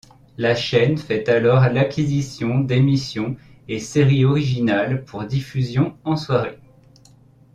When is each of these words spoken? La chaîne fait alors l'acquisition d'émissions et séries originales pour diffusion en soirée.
La 0.39 0.55
chaîne 0.55 0.97
fait 0.97 1.29
alors 1.29 1.61
l'acquisition 1.69 2.61
d'émissions 2.61 3.37
et 3.67 3.77
séries 3.79 4.25
originales 4.25 5.05
pour 5.05 5.25
diffusion 5.25 5.95
en 6.05 6.15
soirée. 6.17 6.57